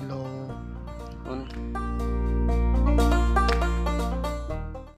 [0.00, 0.24] Hello.
[1.24, 1.99] Vâng.